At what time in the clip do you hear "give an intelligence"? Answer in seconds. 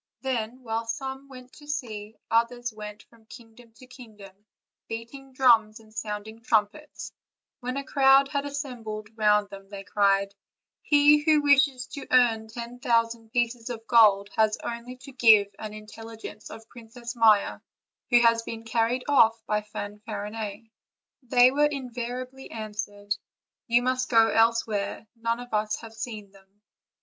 15.11-16.49